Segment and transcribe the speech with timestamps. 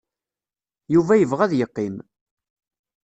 [0.93, 1.95] Yuba yebɣa ad yeqqim.